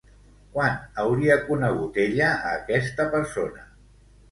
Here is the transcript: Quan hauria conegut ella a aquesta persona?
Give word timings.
Quan 0.53 0.79
hauria 1.03 1.35
conegut 1.51 2.01
ella 2.05 2.31
a 2.39 2.55
aquesta 2.63 3.09
persona? 3.15 3.71